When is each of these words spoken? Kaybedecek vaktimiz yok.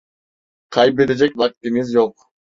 Kaybedecek 0.69 1.37
vaktimiz 1.37 1.93
yok. 1.93 2.29